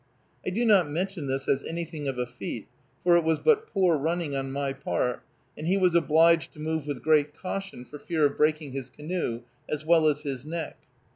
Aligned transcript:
I 0.43 0.49
do 0.49 0.65
not 0.65 0.89
mention 0.89 1.27
this 1.27 1.47
as 1.47 1.63
anything 1.63 2.07
of 2.07 2.17
a 2.17 2.25
feat, 2.25 2.67
for 3.03 3.17
it 3.17 3.23
was 3.23 3.37
but 3.37 3.67
poor 3.67 3.97
running 3.99 4.35
on 4.35 4.51
my 4.51 4.73
part, 4.73 5.21
and 5.55 5.67
he 5.67 5.77
was 5.77 5.93
obliged 5.93 6.53
to 6.53 6.59
move 6.59 6.87
with 6.87 7.03
great 7.03 7.37
caution 7.37 7.85
for 7.85 7.99
fear 7.99 8.25
of 8.25 8.35
breaking 8.35 8.71
his 8.71 8.89
canoe 8.89 9.43
as 9.69 9.85
well 9.85 10.07
as 10.07 10.21
his 10.21 10.43
neck. 10.43 10.79